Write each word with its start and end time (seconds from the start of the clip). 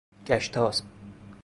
گشتاسپ 0.27 0.83